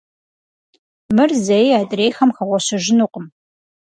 Мыр 1.15 1.31
зэи 1.45 1.69
адрейхэм 1.81 2.29
хэгъуэщэжынукъым. 2.35 3.25